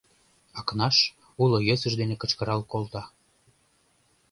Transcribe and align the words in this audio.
Акнаш 0.59 0.97
уло 1.41 1.57
йӧсыж 1.67 1.93
дене 2.01 2.15
кычкырал 2.21 2.61
колта: 2.71 3.03